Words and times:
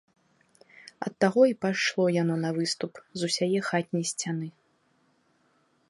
Ад 1.07 1.13
таго 1.25 1.41
і 1.51 1.53
пайшло 1.65 2.03
яно 2.15 2.35
на 2.47 2.51
выступ 2.57 2.93
з 3.21 3.31
усяе 3.31 3.59
хатняй 3.69 4.05
сцяны. 4.15 4.47